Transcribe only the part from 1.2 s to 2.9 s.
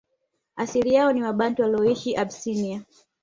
Wabantu walioishi Abysinia